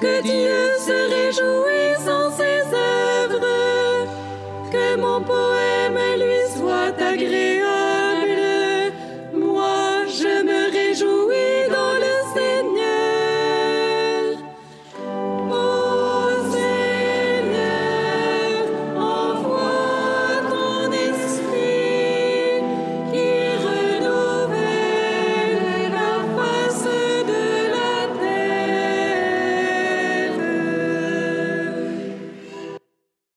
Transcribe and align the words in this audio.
Que 0.00 0.20
Dieu 0.20 0.78
se 0.78 1.05